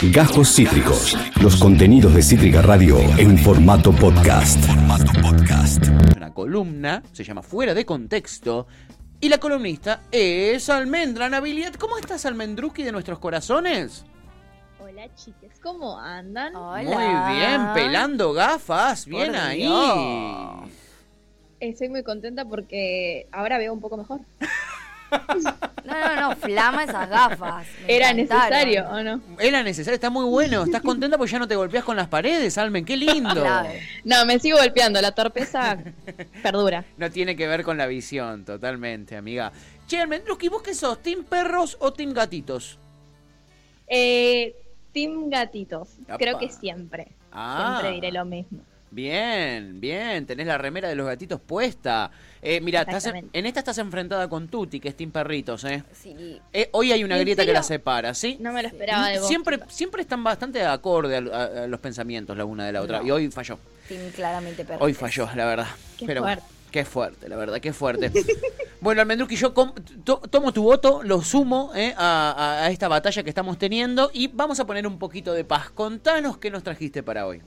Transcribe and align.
Gajos 0.00 0.54
Cítricos. 0.54 1.18
Los 1.42 1.56
contenidos 1.56 2.14
de 2.14 2.22
Cítrica 2.22 2.62
Radio 2.62 3.00
en 3.18 3.36
formato 3.36 3.90
podcast. 3.90 4.64
Una 6.16 6.32
columna, 6.32 7.02
se 7.10 7.24
llama 7.24 7.42
Fuera 7.42 7.74
de 7.74 7.84
Contexto. 7.84 8.68
Y 9.20 9.28
la 9.28 9.38
columnista 9.38 10.02
es 10.12 10.70
Almendra 10.70 11.28
Nabiliet. 11.28 11.76
¿Cómo 11.76 11.98
estás, 11.98 12.24
Almendruki 12.26 12.84
de 12.84 12.92
nuestros 12.92 13.18
corazones? 13.18 14.04
Hola 14.78 15.12
chiques, 15.16 15.58
¿cómo 15.60 15.98
andan? 15.98 16.52
Muy 16.54 16.84
bien, 17.36 17.72
pelando 17.74 18.32
gafas, 18.32 19.04
bien 19.04 19.32
Por 19.32 19.36
ahí. 19.36 19.62
Dios. 19.62 20.70
Estoy 21.58 21.88
muy 21.88 22.04
contenta 22.04 22.44
porque 22.44 23.26
ahora 23.32 23.58
veo 23.58 23.72
un 23.72 23.80
poco 23.80 23.96
mejor. 23.96 24.20
No, 25.88 26.14
no, 26.14 26.20
no, 26.30 26.36
flama 26.36 26.84
esas 26.84 27.08
gafas. 27.08 27.66
me 27.86 27.96
¿Era 27.96 28.10
encantaron. 28.10 28.50
necesario 28.50 28.88
o 28.90 29.02
no? 29.02 29.20
Era 29.40 29.62
necesario, 29.62 29.94
está 29.94 30.10
muy 30.10 30.24
bueno. 30.26 30.64
¿Estás 30.64 30.82
contenta 30.82 31.16
porque 31.16 31.32
ya 31.32 31.38
no 31.38 31.48
te 31.48 31.56
golpeas 31.56 31.84
con 31.84 31.96
las 31.96 32.08
paredes, 32.08 32.58
Almen? 32.58 32.84
¡Qué 32.84 32.96
lindo! 32.96 33.44
No, 34.04 34.24
me 34.26 34.38
sigo 34.38 34.58
golpeando, 34.58 35.00
la 35.00 35.12
torpeza 35.12 35.78
perdura. 36.42 36.84
No 36.96 37.10
tiene 37.10 37.34
que 37.36 37.46
ver 37.48 37.64
con 37.64 37.78
la 37.78 37.86
visión, 37.86 38.44
totalmente, 38.44 39.16
amiga. 39.16 39.50
Che, 39.86 39.98
Almendruki, 39.98 40.48
¿vos 40.48 40.62
qué 40.62 40.74
sos? 40.74 41.02
¿Team 41.02 41.24
perros 41.24 41.76
o 41.80 41.92
team 41.92 42.12
gatitos? 42.12 42.78
Eh, 43.86 44.54
team 44.92 45.30
gatitos, 45.30 45.88
Apa. 46.06 46.18
creo 46.18 46.38
que 46.38 46.50
siempre. 46.50 47.08
Ah. 47.32 47.78
Siempre 47.80 47.94
diré 47.94 48.12
lo 48.12 48.24
mismo. 48.24 48.60
Bien, 48.90 49.80
bien, 49.80 50.24
tenés 50.26 50.46
la 50.46 50.56
remera 50.58 50.88
de 50.88 50.94
los 50.94 51.06
gatitos 51.06 51.40
puesta. 51.40 52.10
Eh, 52.40 52.60
mira, 52.60 52.80
estás 52.82 53.04
en, 53.06 53.28
en 53.32 53.46
esta 53.46 53.60
estás 53.60 53.78
enfrentada 53.78 54.28
con 54.28 54.48
Tuti, 54.48 54.80
que 54.80 54.88
es 54.88 54.96
Team 54.96 55.10
Perritos, 55.10 55.64
¿eh? 55.64 55.82
Sí. 55.92 56.40
Eh, 56.52 56.68
hoy 56.72 56.92
hay 56.92 57.04
una 57.04 57.16
¿En 57.16 57.22
grieta 57.22 57.44
que 57.44 57.52
la 57.52 57.62
separa, 57.62 58.14
¿sí? 58.14 58.38
No 58.40 58.52
me 58.52 58.62
lo 58.62 58.68
esperaba 58.68 59.08
de 59.08 59.18
vos. 59.18 59.28
siempre, 59.28 59.58
siempre 59.68 60.00
están 60.02 60.24
bastante 60.24 60.64
acorde 60.64 61.16
a, 61.16 61.18
a- 61.36 61.64
a 61.64 61.66
los 61.66 61.80
pensamientos 61.80 62.36
la 62.36 62.44
una 62.44 62.64
de 62.66 62.72
la 62.72 62.80
otra. 62.82 63.00
No. 63.00 63.06
Y 63.06 63.10
hoy 63.10 63.30
falló. 63.30 63.58
Team 63.88 64.10
claramente 64.14 64.64
perro. 64.64 64.84
Hoy 64.84 64.94
falló, 64.94 65.28
la 65.34 65.44
verdad. 65.46 65.66
Qué 65.98 66.06
Pero 66.06 66.22
fuerte. 66.22 66.44
qué 66.70 66.84
fuerte, 66.84 67.28
la 67.28 67.36
verdad, 67.36 67.60
qué 67.60 67.72
fuerte. 67.72 68.10
bueno, 68.80 69.00
Almendruki, 69.02 69.36
yo 69.36 69.52
com- 69.52 69.72
to- 70.04 70.20
tomo 70.30 70.52
tu 70.52 70.62
voto, 70.62 71.02
lo 71.02 71.20
sumo 71.22 71.72
eh, 71.74 71.92
a, 71.96 72.32
a- 72.36 72.64
a 72.66 72.70
esta 72.70 72.88
batalla 72.88 73.22
que 73.22 73.28
estamos 73.30 73.58
teniendo 73.58 74.10
y 74.14 74.28
vamos 74.28 74.58
a 74.60 74.66
poner 74.66 74.86
un 74.86 74.98
poquito 74.98 75.34
de 75.34 75.44
paz. 75.44 75.70
Contanos 75.70 76.38
qué 76.38 76.50
nos 76.50 76.62
trajiste 76.62 77.02
para 77.02 77.26
hoy. 77.26 77.42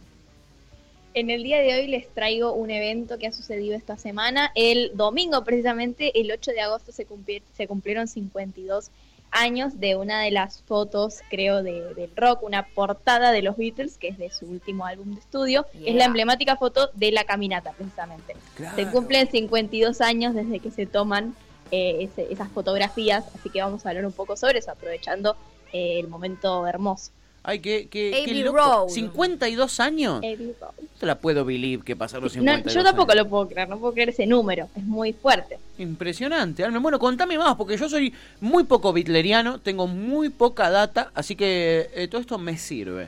En 1.14 1.30
el 1.30 1.44
día 1.44 1.60
de 1.60 1.74
hoy 1.74 1.88
les 1.88 2.08
traigo 2.14 2.54
un 2.54 2.70
evento 2.72 3.18
que 3.18 3.28
ha 3.28 3.32
sucedido 3.34 3.76
esta 3.76 3.98
semana. 3.98 4.52
El 4.56 4.92
domingo, 4.96 5.44
precisamente, 5.44 6.20
el 6.20 6.32
8 6.32 6.52
de 6.52 6.62
agosto, 6.62 6.92
se, 6.92 7.06
cumpli- 7.08 7.42
se 7.56 7.68
cumplieron 7.68 8.08
52 8.08 8.92
años 9.32 9.80
de 9.80 9.96
una 9.98 10.22
de 10.22 10.32
las 10.32 10.62
fotos, 10.64 11.20
creo, 11.30 11.64
de, 11.64 11.94
del 11.96 12.12
rock, 12.16 12.44
una 12.44 12.66
portada 12.68 13.32
de 13.32 13.42
los 13.42 13.58
Beatles, 13.58 13.98
que 13.98 14.08
es 14.10 14.18
de 14.18 14.30
su 14.30 14.46
último 14.46 14.86
álbum 14.86 15.14
de 15.14 15.20
estudio. 15.20 15.66
Es 15.86 15.96
la 15.96 16.06
emblemática 16.06 16.56
foto 16.56 16.90
de 16.94 17.12
la 17.12 17.24
caminata, 17.26 17.72
precisamente. 17.74 18.36
Se 18.76 18.86
cumplen 18.92 19.30
52 19.30 20.00
años 20.02 20.34
desde 20.34 20.60
que 20.60 20.72
se 20.72 20.86
toman 20.86 21.36
eh, 21.72 22.04
ese- 22.10 22.32
esas 22.32 22.50
fotografías, 22.50 23.24
así 23.34 23.50
que 23.50 23.62
vamos 23.62 23.86
a 23.86 23.90
hablar 23.90 24.06
un 24.06 24.12
poco 24.12 24.36
sobre 24.36 24.60
eso, 24.60 24.72
aprovechando 24.72 25.36
eh, 25.72 26.00
el 26.00 26.08
momento 26.10 26.68
hermoso. 26.68 27.12
Ay, 27.44 27.60
qué, 27.60 27.88
qué, 27.90 28.22
qué 28.24 28.34
loco. 28.36 28.58
Road. 28.58 28.90
52 28.90 29.80
años. 29.80 30.22
No 30.22 30.74
te 31.00 31.06
la 31.08 31.16
puedo 31.18 31.44
believe 31.44 31.84
que 31.84 31.96
pasaron 31.96 32.26
los 32.26 32.36
No, 32.36 32.42
52 32.44 32.74
yo 32.76 32.84
tampoco 32.84 33.12
años. 33.14 33.24
lo 33.24 33.30
puedo 33.32 33.48
creer, 33.50 33.68
no 33.68 33.80
puedo 33.80 33.94
creer 33.94 34.10
ese 34.10 34.28
número, 34.28 34.70
es 34.76 34.84
muy 34.84 35.12
fuerte. 35.14 35.58
Impresionante. 35.80 36.64
Almen. 36.64 36.84
Bueno, 36.84 37.00
contame 37.00 37.38
más, 37.40 37.56
porque 37.56 37.78
yo 37.78 37.90
soy 37.90 38.14
muy 38.42 38.66
poco 38.66 38.94
bitleriano, 38.94 39.60
tengo 39.60 39.88
muy 39.88 40.30
poca 40.30 40.70
data, 40.70 41.10
así 41.16 41.36
que 41.36 41.90
eh, 41.96 42.08
todo 42.08 42.22
esto 42.22 42.38
me 42.38 42.58
sirve. 42.58 43.08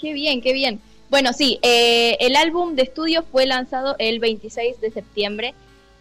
Qué 0.00 0.12
bien, 0.12 0.40
qué 0.40 0.52
bien. 0.52 0.80
Bueno, 1.08 1.32
sí, 1.32 1.60
eh, 1.62 2.16
el 2.18 2.34
álbum 2.34 2.74
de 2.74 2.82
estudio 2.82 3.22
fue 3.30 3.46
lanzado 3.46 3.94
el 4.00 4.18
26 4.18 4.80
de 4.80 4.90
septiembre 4.90 5.54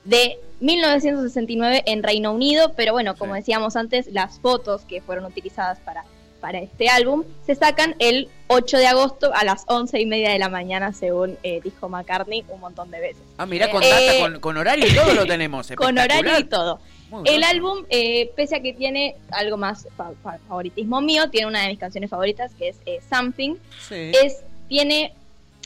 de 0.04 0.40
1969 0.62 1.84
en 1.86 2.02
Reino 2.02 2.32
Unido, 2.34 2.74
pero 2.76 2.94
bueno, 2.94 3.16
como 3.16 3.34
Sí. 3.36 3.42
decíamos 3.42 3.76
antes, 3.76 4.08
las 4.12 4.40
fotos 4.40 4.82
que 4.82 5.02
fueron 5.02 5.26
utilizadas 5.26 5.80
para, 5.80 6.04
para 6.46 6.60
este 6.60 6.90
álbum 6.90 7.24
se 7.44 7.56
sacan 7.56 7.96
el 7.98 8.30
8 8.50 8.78
de 8.78 8.86
agosto 8.86 9.32
a 9.34 9.44
las 9.44 9.64
11 9.66 10.00
y 10.00 10.06
media 10.06 10.30
de 10.30 10.38
la 10.38 10.48
mañana, 10.48 10.94
según 10.94 11.40
eh, 11.42 11.60
dijo 11.64 11.90
McCartney 11.90 12.46
un 12.50 12.60
montón 12.60 12.92
de 12.92 13.00
veces. 13.00 13.24
Ah, 13.40 13.48
mirá, 13.48 13.66
Eh, 13.66 13.72
con 13.72 13.82
data, 13.82 14.16
eh, 14.16 14.20
con, 14.22 14.40
con 14.40 14.58
horario 14.58 14.86
y 14.86 14.94
todo 14.94 15.12
lo 15.16 15.26
tenemos. 15.26 15.72
Con 15.76 15.98
horario 15.98 16.38
y 16.38 16.44
todo. 16.44 16.80
Muy 17.10 17.28
El 17.28 17.38
grosso. 17.40 17.50
álbum, 17.52 17.86
eh, 17.90 18.32
pese 18.36 18.58
a 18.58 18.60
que 18.62 18.74
tiene 18.74 19.16
algo 19.32 19.58
más 19.58 19.88
fa- 19.98 20.12
fa- 20.22 20.38
favoritismo 20.48 21.02
mío, 21.02 21.32
tiene 21.32 21.48
una 21.48 21.64
de 21.64 21.70
mis 21.70 21.80
canciones 21.80 22.12
favoritas 22.12 22.54
que 22.54 22.70
es 22.70 22.78
Something. 23.10 23.56
Sí. 23.90 24.12
es 24.24 24.44
tiene 24.70 25.14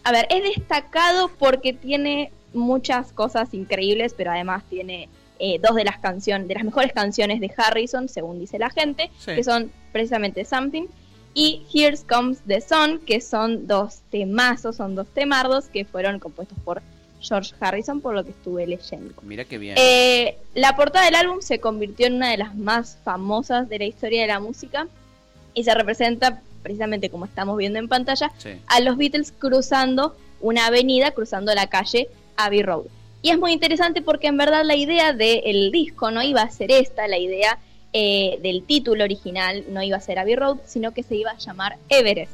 a 0.06 0.14
ver 0.14 0.28
es 0.30 0.44
destacado 0.56 1.28
porque 1.38 1.74
tiene 1.74 2.32
muchas 2.54 3.12
cosas 3.12 3.54
increíbles 3.54 4.14
pero 4.16 4.32
además 4.32 4.64
tiene 4.70 5.10
eh, 5.40 5.60
dos 5.66 5.76
de 5.76 5.84
las 5.86 5.98
canciones 6.00 6.48
de 6.48 6.54
las 6.56 6.64
mejores 6.64 6.92
canciones 6.94 7.40
de 7.40 7.52
Harrison 7.56 8.08
según 8.10 8.40
dice 8.40 8.60
la 8.60 8.70
gente 8.70 9.10
Sí. 9.20 9.36
que 9.36 9.44
son 9.44 9.72
precisamente 9.92 10.44
Something 10.46 10.86
y 11.34 11.64
Here 11.74 11.98
Comes 12.10 12.40
the 12.48 12.60
Sun 12.62 13.00
que 13.00 13.22
son 13.22 13.66
dos 13.68 14.00
temazos 14.12 14.76
son 14.76 14.96
dos 14.96 15.08
temardos 15.14 15.66
que 15.70 15.86
fueron 15.86 16.20
compuestos 16.20 16.58
por 16.66 16.82
George 17.22 17.54
Harrison 17.60 18.02
por 18.02 18.16
lo 18.16 18.24
que 18.24 18.32
estuve 18.32 18.66
leyendo 18.68 19.14
Mirá 19.24 19.46
qué 19.46 19.58
bien. 19.58 19.76
eh, 19.78 20.38
la 20.56 20.76
portada 20.76 21.06
del 21.06 21.16
álbum 21.16 21.42
se 21.42 21.60
convirtió 21.60 22.08
en 22.08 22.16
una 22.16 22.32
de 22.32 22.38
las 22.38 22.56
más 22.56 22.98
famosas 23.04 23.70
de 23.70 23.80
la 23.80 23.86
historia 23.86 24.22
de 24.22 24.28
la 24.28 24.40
música 24.40 24.88
y 25.54 25.64
se 25.64 25.74
representa 25.74 26.42
precisamente 26.64 27.10
como 27.10 27.26
estamos 27.26 27.58
viendo 27.58 27.80
en 27.80 27.88
pantalla 27.88 28.32
Sí. 28.38 28.50
a 28.68 28.80
los 28.82 28.98
Beatles 28.98 29.32
cruzando 29.38 30.16
una 30.42 30.68
avenida, 30.68 31.12
cruzando 31.12 31.54
la 31.54 31.68
calle 31.68 32.08
Abbey 32.38 32.64
Road. 32.64 32.86
Y 33.22 33.32
es 33.32 33.38
muy 33.38 33.52
interesante 33.52 34.02
porque 34.02 34.28
en 34.28 34.38
verdad 34.38 34.64
la 34.64 34.76
idea 34.76 35.14
del 35.14 35.72
disco 35.72 36.10
no 36.12 36.22
iba 36.24 36.42
a 36.42 36.50
ser 36.50 36.72
esta, 36.72 37.08
la 37.08 37.18
idea 37.18 37.58
eh, 37.92 38.40
del 38.42 38.64
título 38.64 39.04
original 39.04 39.64
no 39.70 39.82
iba 39.84 39.98
a 39.98 40.02
ser 40.02 40.20
Abbey 40.20 40.36
Road, 40.36 40.58
sino 40.66 40.92
que 40.94 41.04
se 41.04 41.16
iba 41.16 41.32
a 41.32 41.38
llamar 41.38 41.78
Everest. 41.90 42.32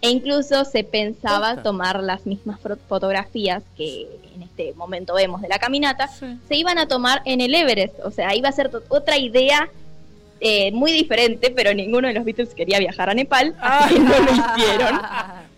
E 0.00 0.10
incluso 0.10 0.64
se 0.64 0.84
pensaba 0.84 1.62
tomar 1.62 2.02
las 2.02 2.26
mismas 2.26 2.58
fotografías 2.88 3.62
que 3.76 4.06
en 4.34 4.42
este 4.42 4.72
momento 4.74 5.14
vemos 5.14 5.40
de 5.40 5.48
la 5.48 5.58
caminata, 5.58 6.08
Sí. 6.08 6.26
se 6.46 6.56
iban 6.56 6.78
a 6.78 6.86
tomar 6.86 7.22
en 7.24 7.40
el 7.40 7.54
Everest. 7.54 7.98
O 8.04 8.10
sea, 8.10 8.34
iba 8.34 8.48
a 8.48 8.52
ser 8.52 8.70
otra 8.88 9.18
idea 9.18 9.68
eh, 10.40 10.72
muy 10.72 10.92
diferente, 10.92 11.50
pero 11.50 11.72
ninguno 11.72 12.06
de 12.08 12.14
los 12.14 12.24
Beatles 12.24 12.54
quería 12.54 12.78
viajar 12.78 13.08
a 13.08 13.14
Nepal, 13.14 13.54
así 13.60 13.94
que 13.94 14.00
no 14.00 14.08
lo 14.10 14.30
hicieron. 14.58 15.00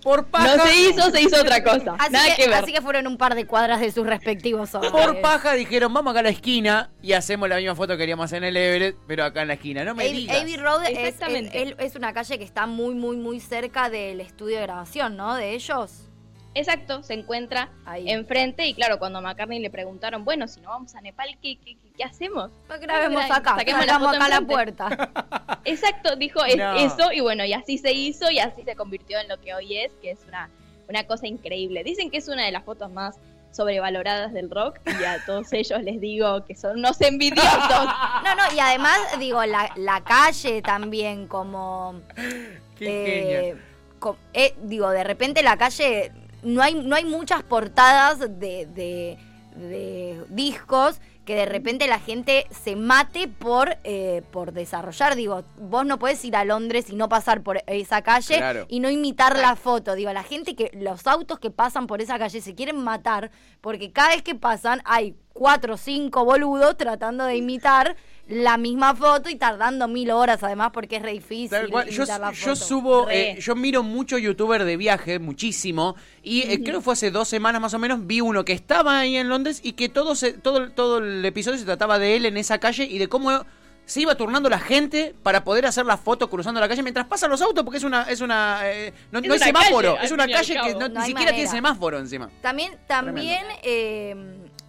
Por 0.06 0.26
paja. 0.26 0.56
No 0.56 0.64
se 0.66 0.76
hizo, 0.76 1.10
se 1.10 1.20
hizo 1.20 1.40
otra 1.40 1.64
cosa. 1.64 1.96
Así, 1.98 2.12
Nada 2.12 2.26
que, 2.36 2.42
que 2.44 2.48
ver. 2.48 2.58
así 2.62 2.72
que 2.72 2.80
fueron 2.80 3.08
un 3.08 3.18
par 3.18 3.34
de 3.34 3.44
cuadras 3.44 3.80
de 3.80 3.90
sus 3.90 4.06
respectivos 4.06 4.72
hogares. 4.72 4.92
Por 4.92 5.20
paja 5.20 5.54
dijeron, 5.54 5.92
vamos 5.92 6.12
acá 6.12 6.20
a 6.20 6.22
la 6.22 6.28
esquina 6.28 6.90
y 7.02 7.12
hacemos 7.12 7.48
la 7.48 7.56
misma 7.56 7.74
foto 7.74 7.94
que 7.94 7.98
queríamos 7.98 8.26
hacer 8.26 8.38
en 8.38 8.44
el 8.44 8.56
Everett, 8.56 8.96
pero 9.08 9.24
acá 9.24 9.42
en 9.42 9.48
la 9.48 9.54
esquina. 9.54 9.82
No 9.82 9.96
me 9.96 10.04
Abbey 10.04 10.16
digas. 10.16 10.40
Abbey 10.42 10.56
Road 10.58 10.84
es- 10.90 11.74
es 11.78 11.96
una 11.96 12.12
calle 12.12 12.38
que 12.38 12.44
está 12.44 12.66
muy, 12.68 12.94
muy, 12.94 13.16
muy 13.16 13.40
cerca 13.40 13.90
del 13.90 14.20
estudio 14.20 14.58
de 14.58 14.62
grabación, 14.62 15.16
¿no? 15.16 15.34
De 15.34 15.54
ellos. 15.54 16.05
Exacto, 16.56 17.02
se 17.02 17.12
encuentra 17.14 17.68
Ahí. 17.84 18.10
enfrente 18.10 18.66
y 18.66 18.72
claro, 18.74 18.98
cuando 18.98 19.18
a 19.18 19.22
McCartney 19.22 19.58
le 19.60 19.68
preguntaron, 19.70 20.24
bueno, 20.24 20.48
si 20.48 20.60
no 20.62 20.70
vamos 20.70 20.94
a 20.94 21.00
Nepal, 21.02 21.36
¿qué, 21.42 21.58
qué, 21.58 21.76
qué- 21.76 21.92
qué 21.96 22.02
hacemos? 22.04 22.50
No 22.68 22.78
grabemos 22.80 23.22
Mira, 23.24 23.36
acá, 23.36 23.56
saquemos 23.56 23.86
la 23.86 23.98
foto 23.98 24.16
acá 24.16 24.24
a 24.24 24.28
la 24.28 24.40
puerta. 24.40 25.10
Exacto, 25.66 26.16
dijo 26.16 26.40
No. 26.56 26.76
eso 26.76 27.12
y 27.12 27.20
bueno, 27.20 27.44
y 27.44 27.52
así 27.52 27.76
se 27.76 27.92
hizo 27.92 28.30
y 28.30 28.38
así 28.38 28.62
se 28.64 28.74
convirtió 28.74 29.18
en 29.20 29.28
lo 29.28 29.38
que 29.40 29.52
hoy 29.54 29.76
es, 29.76 29.90
que 30.00 30.12
es 30.12 30.18
una, 30.28 30.48
una 30.88 31.04
cosa 31.04 31.26
increíble. 31.26 31.84
Dicen 31.84 32.10
que 32.10 32.16
es 32.16 32.28
una 32.28 32.44
de 32.46 32.52
las 32.52 32.64
fotos 32.64 32.90
más 32.90 33.16
sobrevaloradas 33.52 34.32
del 34.32 34.50
rock 34.50 34.78
y 35.00 35.04
a 35.04 35.22
todos 35.24 35.52
ellos 35.52 35.82
les 35.82 36.00
digo 36.00 36.44
que 36.44 36.54
son 36.54 36.78
unos 36.78 37.00
envidiosos. 37.00 37.50
No, 38.24 38.34
no, 38.34 38.42
y 38.54 38.58
además, 38.60 38.98
digo, 39.18 39.44
la, 39.44 39.70
la 39.76 40.02
calle 40.02 40.60
también, 40.62 41.28
como. 41.28 42.00
Qué 42.76 43.50
eh, 43.50 43.56
eh, 44.34 44.54
digo, 44.62 44.90
de 44.90 45.04
repente 45.04 45.42
la 45.42 45.56
calle. 45.56 46.12
No 46.46 46.62
hay, 46.62 46.74
no 46.74 46.94
hay 46.96 47.04
muchas 47.04 47.42
portadas 47.42 48.18
de, 48.20 48.66
de- 48.66 49.18
de 49.56 50.22
discos 50.28 51.00
que 51.24 51.34
de 51.34 51.46
repente 51.46 51.88
la 51.88 51.98
gente 51.98 52.46
se 52.50 52.76
mate 52.76 53.26
por, 53.26 53.78
eh, 53.84 54.22
por 54.30 54.52
desarrollar. 54.52 55.16
Digo, 55.16 55.42
vos 55.58 55.84
no 55.84 55.98
podés 55.98 56.24
ir 56.24 56.36
a 56.36 56.44
Londres 56.44 56.88
y 56.90 56.94
no 56.94 57.08
pasar 57.08 57.42
por 57.42 57.62
esa 57.66 58.02
calle 58.02 58.36
Claro. 58.36 58.66
y 58.68 58.78
no 58.80 58.90
imitar 58.90 59.36
la 59.38 59.56
foto. 59.56 59.94
Digo, 59.94 60.12
la 60.12 60.22
gente 60.22 60.54
que, 60.54 60.70
los 60.74 61.06
autos 61.06 61.40
que 61.40 61.50
pasan 61.50 61.86
por 61.88 62.00
esa 62.00 62.18
calle 62.18 62.40
se 62.40 62.54
quieren 62.54 62.76
matar 62.78 63.30
porque 63.60 63.90
cada 63.92 64.10
vez 64.10 64.22
que 64.22 64.34
pasan 64.36 64.82
hay 64.84 65.16
cuatro 65.32 65.74
o 65.74 65.76
cinco 65.78 66.24
boludos 66.24 66.76
tratando 66.76 67.24
de 67.24 67.36
imitar 67.36 67.96
la 68.28 68.56
misma 68.56 68.94
foto 68.94 69.28
y 69.30 69.36
tardando 69.36 69.86
mil 69.86 70.10
horas 70.10 70.42
además 70.42 70.70
porque 70.72 70.96
es 70.96 71.02
re 71.02 71.12
difícil 71.12 71.50
Tal 71.50 71.68
cual. 71.70 71.88
Yo, 71.88 72.56
subo, 72.56 73.06
Re. 73.06 73.30
eh, 73.32 73.40
yo 73.40 73.54
miro 73.54 73.82
mucho 73.84 74.18
youtuber 74.18 74.64
de 74.64 74.76
viaje, 74.76 75.18
muchísimo, 75.18 75.94
y 76.22 76.42
eh, 76.42 76.60
creo 76.62 76.78
que 76.78 76.84
fue 76.84 76.94
hace 76.94 77.10
dos 77.12 77.28
semanas 77.28 77.60
más 77.60 77.74
o 77.74 77.78
menos, 77.78 78.04
vi 78.06 78.20
uno 78.20 78.44
que 78.44 78.52
estaba 78.52 78.98
ahí 78.98 79.16
en 79.16 79.28
Londres 79.28 79.60
y 79.62 79.72
que 79.74 79.88
todo, 79.88 80.14
se, 80.16 80.32
todo, 80.32 80.70
todo 80.72 80.98
el 80.98 81.24
episodio 81.24 81.58
se 81.58 81.64
trataba 81.64 81.98
de 82.00 82.16
él 82.16 82.26
en 82.26 82.36
esa 82.36 82.58
calle 82.58 82.84
y 82.84 82.98
de 82.98 83.08
cómo 83.08 83.44
se 83.84 84.00
iba 84.00 84.16
turnando 84.16 84.48
la 84.48 84.58
gente 84.58 85.14
para 85.22 85.44
poder 85.44 85.64
hacer 85.64 85.86
la 85.86 85.96
foto 85.96 86.28
cruzando 86.28 86.60
la 86.60 86.68
calle 86.68 86.82
mientras 86.82 87.06
pasan 87.06 87.30
los 87.30 87.40
autos 87.40 87.62
porque 87.62 87.78
es 87.78 87.84
una 87.84 88.02
es 88.10 88.20
una 88.20 88.62
eh, 88.64 88.92
no, 89.12 89.20
Es 89.20 89.28
no 89.28 89.34
hay 89.34 89.38
semáforo, 89.38 89.94
calle, 89.94 90.06
es 90.06 90.10
una 90.10 90.26
calle 90.26 90.54
que 90.60 90.72
no, 90.74 90.88
No 90.88 91.00
ni 91.00 91.06
siquiera 91.06 91.32
tiene 91.32 91.48
semáforo 91.48 91.98
encima. 92.00 92.28
También, 92.42 92.76
también 92.88 93.44
eh, 93.62 94.16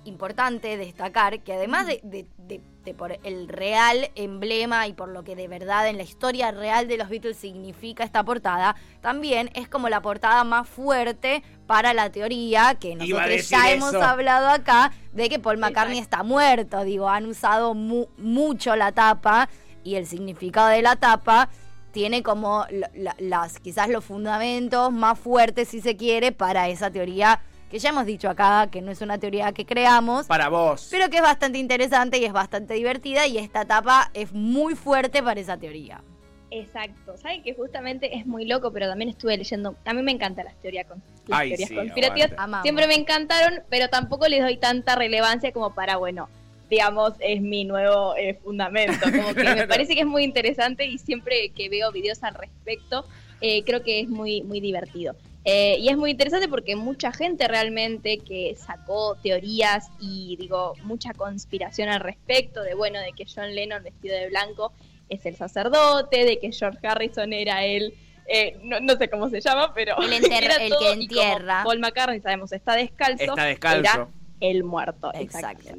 importante 0.06 0.77
destacar 0.77 1.39
que 1.42 1.54
además 1.54 1.88
de, 1.88 2.00
de- 2.04 2.27
de- 2.47 2.61
de 2.83 2.94
por 2.94 3.17
el 3.23 3.47
real 3.49 4.09
emblema 4.15 4.88
y 4.88 4.94
por 4.94 5.09
lo 5.09 5.23
que 5.23 5.35
de 5.35 5.47
verdad 5.47 5.88
en 5.89 5.97
la 5.97 6.03
historia 6.03 6.51
real 6.51 6.88
de 6.88 6.97
los 6.97 7.09
Beatles 7.09 7.35
significa 7.38 8.03
esta 8.03 8.23
portada, 8.23 8.75
también 9.01 9.49
es 9.53 9.67
como 9.67 9.89
la 9.89 10.01
portada 10.01 10.44
más 10.45 10.67
fuerte 10.69 11.44
para 11.65 11.94
la 11.94 12.09
teoría 12.11 12.75
que 12.79 12.95
nosotros 12.95 13.27
ya 13.49 13.57
hemos 13.73 13.91
hablado 14.03 14.47
acá 14.47 14.94
de 15.11 15.27
que 15.29 15.38
Paul 15.39 15.57
McCartney 15.57 15.99
está 15.99 16.23
muerto. 16.23 16.83
Digo, 16.83 17.09
han 17.09 17.25
usado 17.25 17.73
mu- 17.73 18.07
mucho 18.17 18.75
la 18.77 18.94
tapa 18.94 19.49
y 19.83 19.95
el 19.95 20.07
significado 20.07 20.69
de 20.69 20.81
la 20.81 20.95
tapa 20.95 21.49
tiene 21.91 22.23
como 22.23 22.65
la- 22.69 22.89
la- 22.95 23.15
las 23.19 23.59
quizás 23.59 23.89
los 23.89 24.05
fundamentos 24.05 24.91
más 24.94 25.19
fuertes, 25.19 25.67
si 25.69 25.81
se 25.81 25.97
quiere, 25.97 26.31
para 26.31 26.69
esa 26.69 26.89
teoría 26.91 27.41
que 27.69 27.79
ya 27.79 27.89
hemos 27.89 28.05
dicho 28.05 28.29
acá, 28.29 28.67
que 28.71 28.81
no 28.81 28.91
es 28.91 29.01
una 29.01 29.17
teoría 29.17 29.51
que 29.51 29.65
creamos, 29.65 30.27
Para 30.27 30.49
vos. 30.49 30.87
pero 30.89 31.09
que 31.09 31.17
es 31.17 31.21
bastante 31.23 31.57
interesante 31.57 32.17
y 32.17 32.25
es 32.25 32.33
bastante 32.33 32.73
divertida 32.75 33.27
y 33.27 33.37
esta 33.37 33.65
tapa 33.65 34.09
es 34.13 34.31
muy 34.33 34.75
fuerte 34.75 35.21
para 35.21 35.39
esa 35.39 35.57
teoría. 35.57 36.01
Exacto. 36.49 37.17
Saben 37.17 37.43
que 37.43 37.53
justamente 37.53 38.15
es 38.17 38.25
muy 38.25 38.45
loco, 38.45 38.71
pero 38.71 38.87
también 38.87 39.09
estuve 39.09 39.35
leyendo. 39.37 39.75
A 39.83 39.93
mí 39.93 40.01
me 40.01 40.11
encantan 40.13 40.45
las 40.45 40.55
teorías, 40.61 40.87
con, 40.87 41.03
las 41.27 41.39
Ay, 41.39 41.49
teorías 41.49 41.69
sí, 41.69 41.75
conspirativas. 41.75 42.31
aguante. 42.37 42.61
Siempre 42.63 42.87
me 42.87 42.95
encantaron, 42.95 43.63
pero 43.69 43.89
tampoco 43.89 44.27
les 44.29 44.41
doy 44.41 44.55
tanta 44.57 44.95
relevancia 44.95 45.51
como 45.51 45.73
para, 45.73 45.97
bueno, 45.97 46.29
digamos, 46.69 47.13
es 47.19 47.41
mi 47.41 47.65
nuevo 47.65 48.15
eh, 48.15 48.39
fundamento. 48.41 49.05
Como 49.11 49.33
que 49.33 49.43
me 49.43 49.67
parece 49.67 49.93
que 49.93 50.01
es 50.01 50.07
muy 50.07 50.23
interesante 50.23 50.85
y 50.85 50.97
siempre 50.97 51.49
que 51.49 51.67
veo 51.67 51.91
videos 51.91 52.23
al 52.23 52.35
respecto, 52.35 53.03
eh, 53.41 53.63
creo 53.63 53.83
que 53.83 53.99
es 54.01 54.07
muy, 54.07 54.41
muy 54.43 54.61
divertido. 54.61 55.15
Eh, 55.49 55.77
y 55.79 55.88
es 55.88 55.95
muy 55.95 56.11
interesante 56.11 56.49
porque 56.49 56.75
mucha 56.75 57.13
gente 57.13 57.47
realmente 57.47 58.17
que 58.17 58.53
sacó 58.57 59.15
teorías 59.23 59.88
y 59.97 60.35
digo 60.38 60.73
mucha 60.83 61.13
conspiración 61.13 61.88
al 61.88 62.01
respecto 62.01 62.61
de 62.63 62.73
bueno 62.73 62.99
de 62.99 63.13
que 63.13 63.25
John 63.33 63.55
Lennon 63.55 63.81
vestido 63.81 64.17
de 64.17 64.27
blanco 64.27 64.73
es 65.07 65.25
el 65.25 65.38
sacerdote, 65.38 66.25
de 66.25 66.38
que 66.38 66.51
George 66.51 66.85
Harrison 66.85 67.31
era 67.31 67.63
él, 67.63 67.94
eh, 68.27 68.57
no, 68.61 68.81
no 68.81 68.97
sé 68.97 69.09
cómo 69.09 69.29
se 69.29 69.39
llama, 69.39 69.73
pero 69.73 69.95
El 70.01 70.11
enter- 70.21 70.44
era 70.44 70.55
el 70.57 70.69
todo, 70.69 70.79
que 70.79 70.85
y 71.03 71.07
como 71.07 71.21
entierra. 71.21 71.61
Paul 71.63 71.79
McCartney 71.79 72.19
sabemos 72.19 72.51
está 72.51 72.75
descalzo, 72.75 73.23
Está 73.23 73.45
descalzo. 73.45 73.79
era 73.89 74.07
el 74.41 74.65
muerto, 74.65 75.11
Exacto. 75.13 75.69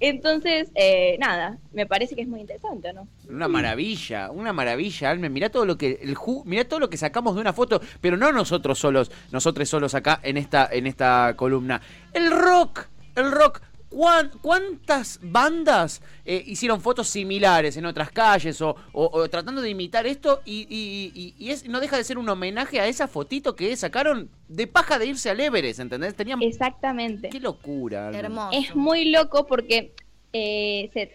Entonces, 0.00 0.70
eh, 0.76 1.16
nada, 1.18 1.58
me 1.72 1.84
parece 1.86 2.14
que 2.14 2.22
es 2.22 2.28
muy 2.28 2.40
interesante, 2.40 2.92
¿no? 2.92 3.08
Una 3.28 3.48
maravilla, 3.48 4.30
una 4.30 4.52
maravilla, 4.52 5.10
Almen. 5.10 5.32
Mirá 5.32 5.50
todo 5.50 5.66
lo 5.66 5.76
que 5.76 5.98
el 6.02 6.14
ju- 6.14 6.44
mirá 6.44 6.64
todo 6.66 6.78
lo 6.78 6.88
que 6.88 6.96
sacamos 6.96 7.34
de 7.34 7.40
una 7.40 7.52
foto, 7.52 7.80
pero 8.00 8.16
no 8.16 8.30
nosotros 8.30 8.78
solos, 8.78 9.10
nosotros 9.32 9.68
solos 9.68 9.94
acá 9.94 10.20
en 10.22 10.36
esta 10.36 10.68
en 10.70 10.86
esta 10.86 11.34
columna. 11.36 11.80
El 12.12 12.30
rock, 12.30 12.86
el 13.16 13.30
rock. 13.32 13.60
¿Cuán- 13.90 14.30
¿Cuántas 14.42 15.18
bandas 15.22 16.02
eh, 16.26 16.42
hicieron 16.46 16.80
fotos 16.80 17.08
similares 17.08 17.76
en 17.78 17.86
otras 17.86 18.10
calles 18.10 18.60
o, 18.60 18.76
o- 18.92 19.10
o 19.12 19.28
tratando 19.30 19.62
de 19.62 19.70
imitar 19.70 20.06
esto 20.06 20.42
y, 20.44 20.66
y- 20.68 21.10
y- 21.14 21.34
y 21.38 21.50
es, 21.50 21.66
no 21.66 21.80
deja 21.80 21.96
de 21.96 22.04
ser 22.04 22.18
un 22.18 22.28
homenaje 22.28 22.80
a 22.80 22.86
esa 22.86 23.08
fotito 23.08 23.56
que 23.56 23.74
sacaron 23.76 24.28
de 24.48 24.66
paja 24.66 24.98
de 24.98 25.06
irse 25.06 25.30
al 25.30 25.40
Everest, 25.40 25.80
¿entendés? 25.80 26.14
Tenían... 26.14 26.42
Exactamente. 26.42 27.30
Qué 27.30 27.40
locura. 27.40 28.10
Hermoso. 28.12 28.50
Es 28.52 28.74
muy 28.76 29.06
loco 29.10 29.46
porque 29.46 29.94
eh, 30.34 30.90
se- 30.92 31.12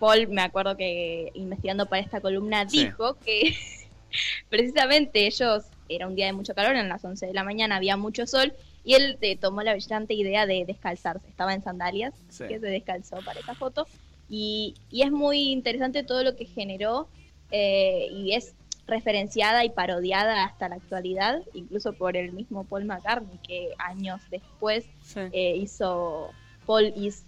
Paul, 0.00 0.28
me 0.28 0.42
acuerdo 0.42 0.76
que 0.76 1.30
investigando 1.34 1.86
para 1.86 2.02
esta 2.02 2.20
columna, 2.20 2.68
Sí. 2.68 2.84
dijo 2.86 3.14
que 3.24 3.54
precisamente 4.48 5.26
ellos, 5.26 5.64
era 5.88 6.06
un 6.06 6.14
día 6.16 6.26
de 6.26 6.32
mucho 6.32 6.54
calor, 6.54 6.76
en 6.76 6.88
las 6.88 7.04
11 7.04 7.26
de 7.26 7.34
la 7.34 7.44
mañana 7.44 7.76
había 7.76 7.96
mucho 7.96 8.26
sol, 8.26 8.52
y 8.86 8.94
él 8.94 9.18
eh, 9.20 9.36
tomó 9.36 9.62
la 9.62 9.72
brillante 9.72 10.14
idea 10.14 10.46
de 10.46 10.64
descalzarse. 10.64 11.26
Estaba 11.28 11.52
en 11.52 11.62
sandalias, 11.62 12.14
Sí. 12.28 12.44
que 12.48 12.60
se 12.60 12.66
descalzó 12.66 13.16
para 13.24 13.40
esa 13.40 13.54
foto. 13.54 13.86
Y, 14.28 14.74
y 14.90 15.02
es 15.02 15.10
muy 15.10 15.50
interesante 15.50 16.02
todo 16.04 16.22
lo 16.24 16.36
que 16.36 16.44
generó 16.46 17.08
eh, 17.50 18.06
y 18.12 18.32
es 18.32 18.54
referenciada 18.86 19.64
y 19.64 19.70
parodiada 19.70 20.44
hasta 20.44 20.68
la 20.68 20.76
actualidad, 20.76 21.42
incluso 21.54 21.92
por 21.94 22.16
el 22.16 22.32
mismo 22.32 22.62
Paul 22.64 22.84
McCartney, 22.84 23.38
que 23.46 23.70
años 23.78 24.20
después 24.30 24.84
Sí. 25.02 25.20
eh, 25.32 25.56
hizo 25.56 26.30
Paul 26.64 26.92
is 26.96 27.24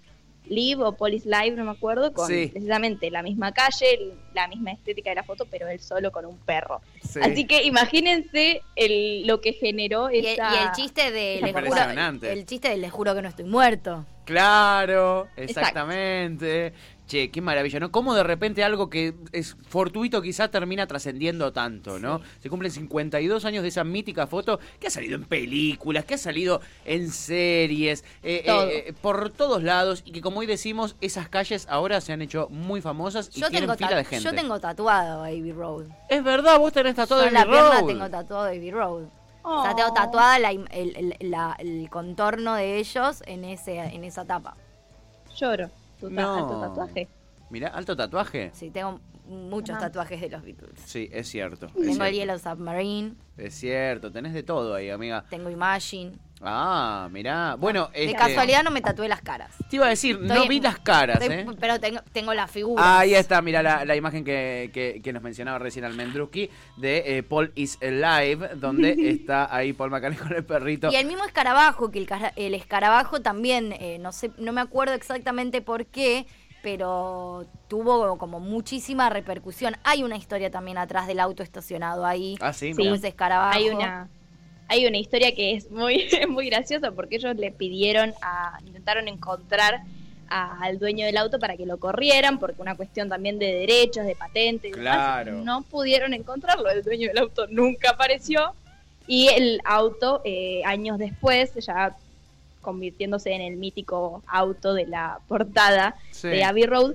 Live 0.50 0.83
o 0.83 0.93
Paul 0.97 1.15
is 1.15 1.25
Live, 1.27 1.53
no 1.53 1.65
me 1.65 1.71
acuerdo, 1.71 2.12
con 2.12 2.27
Sí. 2.29 2.49
precisamente 2.53 3.11
la 3.11 3.23
misma 3.23 3.53
calle, 3.53 4.12
la 4.35 4.49
misma 4.49 4.73
estética 4.73 5.11
de 5.11 5.17
la 5.17 5.25
foto, 5.25 5.47
pero 5.50 5.69
él 5.69 5.81
solo 5.81 6.11
con 6.12 6.25
un 6.27 6.37
perro. 6.39 6.81
Sí. 7.03 7.21
Así 7.23 7.47
que 7.47 7.65
imagínense 7.65 8.62
el, 8.77 9.27
lo 9.27 9.41
que 9.41 9.53
generó 9.53 10.11
Y, 10.11 10.19
esa... 10.27 10.55
y 10.55 10.59
el 10.67 10.73
chiste 10.73 11.11
de 11.11 11.41
les 11.43 11.53
juro, 11.53 11.67
Impresionante. 11.67 12.33
el 12.33 12.47
chiste 12.47 12.69
de 12.69 12.77
les 12.79 12.91
juro 12.93 13.15
que 13.15 13.23
no 13.23 13.29
estoy 13.29 13.45
muerto. 13.45 14.05
Claro, 14.29 15.27
exactamente. 15.37 16.73
Che, 17.07 17.31
qué 17.31 17.41
maravilla, 17.41 17.81
¿no? 17.81 17.91
Cómo 17.91 18.15
de 18.15 18.23
repente 18.23 18.63
algo 18.63 18.91
que 18.91 19.15
es 19.33 19.57
fortuito 19.67 20.21
quizá 20.21 20.49
termina 20.49 20.87
trascendiendo 20.87 21.51
tanto, 21.55 21.99
¿no? 21.99 22.21
Se 22.41 22.51
cumplen 22.51 22.71
52 22.71 23.47
años 23.47 23.63
de 23.63 23.69
esa 23.71 23.83
mítica 23.85 24.27
foto 24.27 24.61
que 24.79 24.89
ha 24.89 24.91
salido 24.91 25.15
en 25.17 25.25
películas, 25.25 26.05
que 26.05 26.15
ha 26.15 26.19
salido 26.19 26.61
en 26.85 27.11
series, 27.11 28.05
eh, 28.23 28.43
Todo. 28.45 28.69
eh, 28.69 28.85
eh, 28.89 28.93
por 28.93 29.31
todos 29.31 29.63
lados 29.63 30.03
y 30.05 30.13
que 30.13 30.21
como 30.21 30.41
hoy 30.41 30.47
decimos, 30.47 30.97
esas 31.01 31.31
calles 31.31 31.67
ahora 31.71 32.03
se 32.03 32.13
han 32.13 32.21
hecho 32.21 32.49
muy 32.51 32.83
famosas 32.83 33.31
y 33.35 33.41
Yo 33.41 33.49
tienen 33.49 33.71
tengo, 33.71 33.79
fila 33.79 33.97
de 33.97 34.05
gente. 34.05 34.25
yo 34.25 34.35
tengo 34.35 34.61
tatuado 34.61 35.25
Abbey 35.25 35.53
Road. 35.53 35.87
Es 36.11 36.23
verdad, 36.23 36.59
vos 36.59 36.75
tenés 36.75 36.95
tatuado 36.95 37.23
Yo 37.23 37.29
en 37.31 37.37
en 37.37 37.41
la 37.41 37.51
pierna 37.51 37.81
Road. 37.81 37.87
tengo 37.87 38.11
tatuado 38.11 38.45
Abbey 38.45 38.71
Road. 38.71 39.05
Oh. 39.50 39.61
O 39.61 39.62
sea, 39.62 39.75
tengo 39.75 39.93
tatuada 39.95 40.39
la 40.39 40.53
im- 40.53 40.69
el, 40.71 40.95
el- 41.21 41.31
la- 41.31 41.56
el 41.59 41.89
contorno 41.91 42.55
de 42.55 42.77
ellos 42.79 43.23
en 43.27 43.45
ese 43.45 43.79
en 43.79 44.05
esa 44.05 44.25
tapa. 44.25 44.56
Lloro. 45.37 45.71
Tu 45.99 46.09
ta- 46.15 46.23
No. 46.23 46.35
alto 46.37 46.61
tatuaje. 46.61 47.09
Mirá, 47.50 47.69
alto 47.69 47.97
tatuaje. 47.97 48.50
Sí, 48.53 48.71
tengo 48.71 49.00
muchos 49.27 49.79
tatuajes 49.79 50.21
de 50.21 50.29
los 50.29 50.43
Beatles. 50.43 50.79
Sí, 50.85 51.09
es 51.12 51.29
cierto. 51.29 51.67
Es 51.67 51.73
Tengo 51.87 52.05
el. 52.05 52.15
Yellow 52.15 52.39
Submarine, 52.39 53.15
Es 53.37 53.55
cierto, 53.55 54.11
tenés 54.12 54.33
de 54.35 54.43
todo 54.43 54.75
ahí, 54.75 54.91
amiga. 54.91 55.25
tengo 55.31 55.49
Imagine. 55.51 56.12
Ah, 56.40 57.08
mirá. 57.11 57.56
Bueno, 57.56 57.90
De 57.93 58.05
este, 58.05 58.17
casualidad 58.17 58.62
no 58.62 58.70
me 58.70 58.81
tatué 58.81 59.08
las 59.08 59.20
caras. 59.23 59.55
Te 59.69 59.76
iba 59.76 59.87
a 59.87 59.88
decir, 59.88 60.20
no 60.20 60.46
vi 60.46 60.61
las 60.61 60.79
caras, 60.79 61.20
Estoy- 61.20 61.35
¿eh? 61.38 61.46
Pero 61.58 61.81
tengo, 61.81 62.00
tengo 62.12 62.32
la 62.35 62.46
figura. 62.46 62.99
Ahí 63.00 63.14
está, 63.14 63.43
mira 63.43 63.62
la, 63.62 63.85
la 63.85 63.96
imagen 63.96 64.25
que, 64.25 64.70
que- 64.73 65.00
que 65.02 65.12
nos 65.12 65.23
mencionaba 65.23 65.58
recién 65.58 65.85
Almendruki 65.85 66.49
de 66.76 67.19
eh, 67.19 67.23
Paul 67.25 67.50
is 67.56 67.79
Alive, 67.82 68.50
donde 68.56 68.93
está 69.11 69.55
ahí 69.55 69.72
Paul 69.72 69.91
McCartney 69.91 70.19
con 70.20 70.32
el 70.34 70.44
perrito. 70.44 70.91
Y 70.93 70.96
el 70.96 71.06
mismo 71.06 71.24
escarabajo, 71.24 71.91
que 71.91 71.98
el, 71.98 72.06
cara- 72.06 72.32
el 72.36 72.55
escarabajo 72.55 73.20
también, 73.20 73.72
eh, 73.72 73.98
no 73.98 74.13
sé, 74.13 74.31
no 74.39 74.53
me 74.53 74.60
acuerdo 74.60 74.94
exactamente 74.94 75.60
por 75.60 75.86
qué, 75.86 76.27
pero 76.63 77.46
tuvo 77.69 78.19
como 78.19 78.41
muchísima 78.41 79.10
repercusión. 79.10 79.77
Hay 79.84 80.03
una 80.05 80.17
historia 80.17 80.51
también 80.51 80.79
atrás 80.79 81.06
del 81.06 81.19
auto 81.20 81.43
estacionado 81.43 82.05
ahí. 82.05 82.36
Ah, 82.41 82.53
sí, 82.53 82.74
Sí. 82.74 82.82
mira. 82.82 82.94
Ese 82.94 83.08
escarabajo. 83.08 83.56
Hay 83.56 83.70
una, 83.70 84.08
hay 84.69 84.87
una 84.87 84.98
historia 84.98 85.34
que 85.34 85.55
es 85.55 85.70
muy, 85.70 86.06
muy 86.29 86.46
graciosa 86.51 86.93
porque 86.93 87.17
ellos 87.17 87.34
le 87.37 87.51
pidieron 87.51 88.13
a, 88.22 88.58
intentaron 88.67 89.08
encontrar 89.08 89.81
a- 90.29 90.63
al 90.63 90.79
dueño 90.79 91.06
del 91.06 91.17
auto 91.17 91.39
para 91.39 91.56
que 91.56 91.65
lo 91.67 91.79
corrieran, 91.79 92.39
porque 92.39 92.60
una 92.60 92.77
cuestión 92.77 93.08
también 93.08 93.39
de 93.39 93.46
derechos, 93.53 94.05
de 94.06 94.15
patentes 94.15 94.72
demás. 94.72 94.94
Claro. 94.96 95.32
No 95.43 95.63
pudieron 95.63 96.13
encontrarlo, 96.15 96.69
el 96.70 96.82
dueño 96.82 97.08
del 97.08 97.19
auto 97.19 97.46
nunca 97.48 97.91
apareció 97.91 98.53
y 99.06 99.29
el 99.29 99.60
auto, 99.65 100.20
eh, 100.25 100.60
años 100.67 100.98
después, 100.98 101.55
ya 101.65 101.96
convirtiéndose 102.60 103.32
en 103.32 103.41
el 103.41 103.56
mítico 103.56 104.22
auto 104.27 104.75
de 104.75 104.87
la 104.87 105.20
portada 105.29 105.96
Sí. 106.10 106.29
de 106.29 106.44
Abbey 106.44 106.67
Road, 106.67 106.94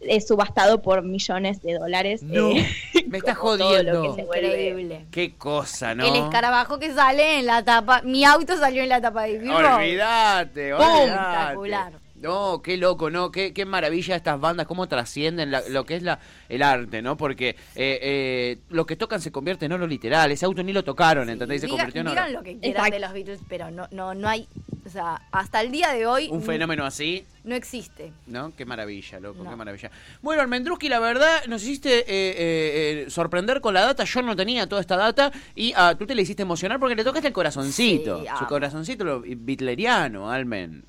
es 0.00 0.26
subastado 0.26 0.80
por 0.80 1.02
millones 1.02 1.62
de 1.62 1.74
dólares. 1.74 2.22
No, 2.22 2.50
eh, 2.52 2.66
me 3.12 3.18
estás 3.18 3.38
como 3.38 3.56
todo 3.58 3.82
lo 3.82 4.00
jodiendo. 4.00 4.22
Increíble. 4.36 5.06
Qué 5.10 5.34
cosa, 5.36 5.94
¿no? 5.94 6.04
El 6.06 6.16
escarabajo 6.16 6.78
que 6.78 6.92
sale 6.92 7.38
en 7.38 7.46
la 7.46 7.62
tapa. 7.64 8.02
Mi 8.02 8.24
auto 8.24 8.56
salió 8.56 8.82
en 8.82 8.88
la 8.88 9.00
tapa 9.00 9.22
de 9.24 9.38
Vivo. 9.38 9.54
Olvídate. 9.54 10.70
Espectacular. 10.70 11.92
No, 12.16 12.62
qué 12.62 12.76
loco, 12.76 13.10
¿no? 13.10 13.32
Qué, 13.32 13.52
qué 13.52 13.64
maravilla 13.64 14.14
estas 14.14 14.38
bandas, 14.40 14.66
cómo 14.68 14.86
trascienden 14.86 15.50
la- 15.50 15.62
lo 15.68 15.84
que 15.84 15.96
es 15.96 16.04
la, 16.04 16.20
el 16.48 16.62
arte, 16.62 17.02
¿no? 17.02 17.16
Porque 17.16 17.48
eh, 17.74 17.98
eh, 18.00 18.58
lo 18.70 18.86
que 18.86 18.94
tocan 18.94 19.20
se 19.20 19.32
convierte 19.32 19.66
en 19.66 19.72
oro 19.72 19.88
literal. 19.88 20.30
Ese 20.30 20.46
auto 20.46 20.62
ni 20.62 20.72
lo 20.72 20.84
tocaron, 20.84 21.28
¿entendés? 21.28 21.56
Y 21.56 21.60
se 21.62 21.66
Digan, 21.66 21.78
convirtió 21.78 22.00
en 22.02 22.06
oro. 22.06 22.14
digan 22.14 22.32
lo 22.32 22.42
que 22.44 22.58
quieran 22.60 22.70
Exacto. 22.70 22.92
de 22.94 23.00
los 23.00 23.12
Beatles, 23.12 23.40
pero 23.48 23.70
no, 23.72 23.88
no, 23.90 24.14
no 24.14 24.28
hay. 24.28 24.46
O 24.84 24.90
sea, 24.90 25.22
hasta 25.30 25.60
el 25.60 25.70
día 25.70 25.92
de 25.92 26.06
hoy. 26.06 26.28
Un 26.28 26.42
fenómeno 26.42 26.84
así, 26.84 27.24
No 27.44 27.54
existe. 27.54 28.12
¿no? 28.26 28.52
Qué 28.56 28.64
maravilla, 28.64 29.20
loco, 29.20 29.44
No. 29.44 29.50
qué 29.50 29.56
maravilla. 29.56 29.90
Bueno, 30.22 30.42
Almendruski, 30.42 30.88
la 30.88 30.98
verdad, 30.98 31.44
nos 31.46 31.62
hiciste 31.62 32.00
eh, 32.00 32.04
eh, 32.08 33.04
eh, 33.06 33.10
sorprender 33.10 33.60
con 33.60 33.74
la 33.74 33.82
data. 33.82 34.04
Yo 34.04 34.22
no 34.22 34.34
tenía 34.34 34.68
toda 34.68 34.80
esta 34.80 34.96
data 34.96 35.30
y 35.54 35.72
ah, 35.76 35.94
tú 35.96 36.06
te 36.06 36.14
le 36.14 36.22
hiciste 36.22 36.42
emocionar 36.42 36.80
porque 36.80 36.96
le 36.96 37.04
tocaste 37.04 37.28
el 37.28 37.34
corazoncito. 37.34 38.22
Sí, 38.22 38.26
Su 38.38 38.46
corazoncito 38.46 39.04
lo, 39.04 39.20
bitleriano, 39.20 40.30
Almen. 40.30 40.84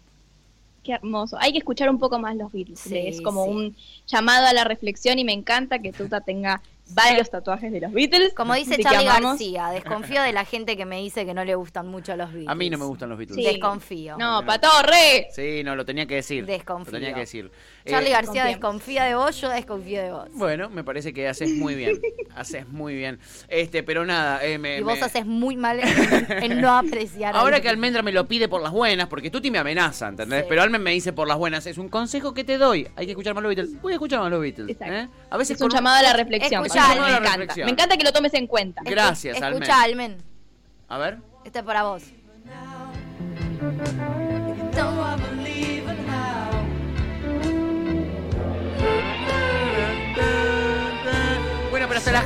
Qué 0.83 0.93
hermoso. 0.93 1.37
Hay 1.39 1.51
que 1.53 1.59
escuchar 1.59 1.89
un 1.89 1.97
poco 1.97 2.19
más 2.19 2.35
los 2.35 2.51
Beatles. 2.51 2.79
Sí, 2.79 2.97
es 2.97 3.21
como 3.21 3.45
sí. 3.45 3.51
un 3.51 3.75
llamado 4.07 4.47
a 4.47 4.53
la 4.53 4.63
reflexión 4.63 5.17
y 5.19 5.23
me 5.23 5.31
encanta 5.31 5.79
que 5.79 5.93
Tuta 5.93 6.19
tenga 6.21 6.61
varios 6.89 7.29
tatuajes 7.29 7.71
de 7.71 7.79
los 7.81 7.91
Beatles. 7.91 8.33
Como 8.33 8.53
dice 8.53 8.77
Charlie 8.77 9.07
amamos. 9.07 9.31
García, 9.31 9.69
desconfío 9.69 10.21
de 10.21 10.33
la 10.33 10.45
gente 10.45 10.77
que 10.77 10.85
me 10.85 10.99
dice 10.99 11.25
que 11.25 11.33
no 11.33 11.43
le 11.45 11.55
gustan 11.55 11.87
mucho 11.87 12.15
los 12.15 12.29
Beatles. 12.31 12.49
A 12.49 12.55
mí 12.55 12.69
no 12.69 12.77
me 12.77 12.85
gustan 12.85 13.09
los 13.09 13.17
Beatles. 13.17 13.37
Sí. 13.37 13.43
Desconfío. 13.51 14.17
No, 14.17 14.45
Patorre. 14.45 15.27
Sí, 15.33 15.63
no, 15.63 15.75
lo 15.75 15.85
tenía 15.85 16.05
que 16.05 16.15
decir. 16.15 16.45
Desconfío. 16.45 16.91
Lo 16.93 16.99
tenía 16.99 17.13
que 17.13 17.21
decir. 17.21 17.51
Charlie 17.85 18.09
Eh, 18.09 18.13
García 18.13 18.45
desconfía 18.45 19.03
de 19.05 19.15
vos, 19.15 19.39
yo 19.41 19.49
desconfío 19.49 20.01
de 20.01 20.11
vos. 20.11 20.27
Bueno, 20.33 20.69
me 20.69 20.83
parece 20.83 21.13
que 21.13 21.27
haces 21.27 21.49
muy 21.51 21.75
bien. 21.75 21.99
haces 22.35 22.67
muy 22.67 22.95
bien. 22.95 23.19
Este, 23.47 23.83
pero 23.83 24.05
nada, 24.05 24.43
eh, 24.43 24.57
me, 24.57 24.77
y 24.77 24.81
vos 24.81 24.95
me- 24.99 25.01
haces 25.05 25.25
muy 25.25 25.55
mal 25.57 25.79
en, 25.79 26.43
en 26.51 26.61
no 26.61 26.77
apreciar. 26.77 27.35
Ahora 27.35 27.59
que 27.61 27.69
Almendra 27.69 28.01
me 28.01 28.11
lo 28.11 28.27
pide 28.27 28.47
por 28.47 28.61
las 28.61 28.71
buenas, 28.71 29.07
porque 29.07 29.29
Tuti 29.29 29.51
me 29.51 29.57
amenaza, 29.59 30.07
¿entendés? 30.07 30.41
Sí. 30.41 30.45
Pero 30.49 30.61
Almen 30.61 30.81
me 30.81 30.91
dice 30.91 31.11
por 31.13 31.27
las 31.27 31.37
buenas, 31.37 31.65
es 31.67 31.77
un 31.77 31.89
consejo 31.89 32.33
que 32.33 32.43
te 32.43 32.57
doy. 32.57 32.87
Hay 32.95 33.05
que 33.05 33.11
escuchar 33.11 33.33
más 33.33 33.43
los 33.43 33.53
Beatles. 33.55 33.81
Voy 33.81 33.91
a 33.93 33.95
escuchar 33.95 34.19
más 34.21 34.31
los 34.31 34.41
Beatles. 34.41 34.69
Exacto. 34.69 34.93
¿eh? 34.93 35.09
A 35.29 35.37
veces 35.37 35.55
Es 35.57 35.61
un 35.61 35.67
con- 35.69 35.77
llamado 35.77 35.97
a 35.97 36.01
la 36.03 36.13
reflexión. 36.13 36.63
Escuchá, 36.81 36.87
me 36.89 36.95
llamado 36.95 37.05
a 37.05 37.09
la 37.11 37.17
encanta. 37.17 37.37
reflexión. 37.37 37.65
Me 37.65 37.71
encanta 37.71 37.97
que 37.97 38.03
lo 38.03 38.11
tomes 38.11 38.33
en 38.33 38.47
cuenta. 38.47 38.81
Escu- 38.81 38.89
Gracias, 38.91 39.41
Almen. 39.41 39.63
Escucha, 39.63 39.81
Almen. 39.81 40.17
A 40.89 40.97
ver. 40.97 41.17
Este 41.45 41.59
es 41.59 41.65
para 41.65 41.83
vos. 41.83 42.03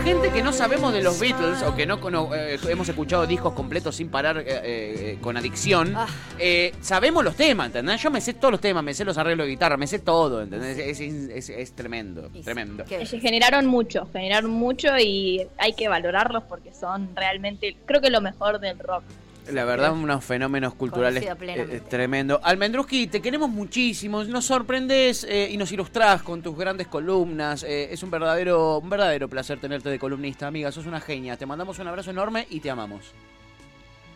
Gente 0.08 0.32
que 0.32 0.42
no 0.42 0.54
sabemos 0.54 0.94
de 0.94 1.02
los 1.04 1.20
Beatles 1.20 1.62
o 1.64 1.76
que 1.76 1.86
no 1.86 2.00
cono- 2.00 2.34
eh, 2.34 2.58
hemos 2.70 2.88
escuchado 2.88 3.28
discos 3.28 3.54
completos 3.54 3.98
sin 3.98 4.08
parar 4.08 4.38
eh, 4.38 4.46
eh, 4.48 5.18
con 5.20 5.36
adicción, 5.36 5.94
Ah. 5.98 6.08
eh, 6.40 6.74
sabemos 6.80 7.26
los 7.26 7.36
temas, 7.36 7.68
¿entendés? 7.68 8.02
Yo 8.02 8.10
me 8.10 8.22
sé 8.22 8.34
todos 8.34 8.54
los 8.54 8.62
temas, 8.62 8.86
me 8.86 8.94
sé 8.94 9.04
los 9.04 9.18
arreglos 9.18 9.46
de 9.48 9.52
guitarra, 9.52 9.76
me 9.76 9.86
sé 9.86 10.00
todo, 10.00 10.42
¿entendés? 10.42 10.78
Es, 10.78 11.00
es- 11.02 11.30
es- 11.30 11.50
es 11.50 11.74
tremendo, 11.74 12.30
sí, 12.34 12.42
tremendo. 12.42 12.86
generaron 13.20 13.66
mucho, 13.66 14.08
generaron 14.14 14.50
mucho 14.52 14.98
y 14.98 15.46
hay 15.58 15.74
que 15.74 15.90
valorarlos 15.90 16.44
porque 16.44 16.74
son 16.74 17.10
realmente, 17.14 17.76
creo 17.86 18.00
que 18.00 18.10
lo 18.10 18.22
mejor 18.22 18.62
del 18.62 18.80
rock. 18.80 19.04
La 19.52 19.66
verdad, 19.66 19.94
unos 19.94 20.24
fenómenos 20.24 20.74
culturales 20.74 21.24
eh, 21.24 21.36
eh, 21.40 21.82
tremendo. 21.88 22.40
Almendruski, 22.44 23.08
te 23.08 23.22
queremos 23.22 23.50
muchísimo. 23.50 24.24
Nos 24.24 24.46
sorprendes 24.46 25.24
eh, 25.24 25.50
y 25.52 25.58
nos 25.58 25.72
ilustrás 25.72 26.22
con 26.22 26.42
tus 26.42 26.58
grandes 26.58 26.88
columnas. 26.88 27.64
Eh, 27.64 27.90
es 27.92 28.04
un 28.04 28.12
verdadero, 28.12 28.80
un 28.80 28.90
verdadero 28.90 29.28
placer 29.28 29.60
tenerte 29.60 29.90
de 29.90 30.00
columnista, 30.00 30.48
amiga. 30.48 30.72
Sos 30.72 30.86
una 30.86 31.00
genia. 31.00 31.38
Te 31.38 31.46
mandamos 31.46 31.80
un 31.80 31.88
abrazo 31.88 32.12
enorme 32.12 32.48
y 32.50 32.60
te 32.60 32.70
amamos. 32.70 33.14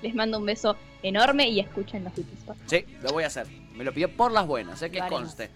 Les 0.02 0.16
mando 0.16 0.40
un 0.40 0.46
beso 0.46 0.76
enorme 1.04 1.48
y 1.48 1.60
escuchen 1.60 2.04
los 2.04 2.14
favor. 2.14 2.56
Sí, 2.66 2.86
lo 3.02 3.12
voy 3.12 3.24
a 3.24 3.28
hacer. 3.28 3.48
Me 3.76 3.84
lo 3.84 3.94
pidió 3.94 4.10
por 4.16 4.32
las 4.32 4.48
buenas, 4.48 4.80
que 4.80 5.02
conste. 5.08 5.50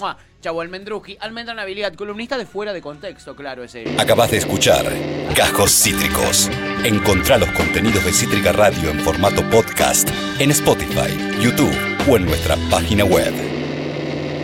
¡Mua! 0.00 0.16
Chau, 0.40 0.60
Almendruski. 0.60 1.16
Almendra 1.20 1.54
columnista 1.96 2.38
de 2.38 2.46
fuera 2.46 2.72
de 2.72 2.80
contexto, 2.80 3.34
claro, 3.34 3.64
ese. 3.64 3.84
Acabas 3.98 4.30
de 4.30 4.38
escuchar 4.38 4.86
Cajos 5.34 5.70
Cítricos. 5.70 6.48
Encontrá 6.84 7.38
los 7.38 7.50
contenidos 7.50 8.04
de 8.04 8.12
Cítrica 8.12 8.52
Radio 8.52 8.90
en 8.90 9.00
formato 9.00 9.42
podcast 9.50 10.08
en 10.38 10.50
Spotify, 10.52 11.40
YouTube 11.40 11.76
o 12.08 12.16
en 12.16 12.26
nuestra 12.26 12.56
página 12.70 13.04
web. 13.04 13.47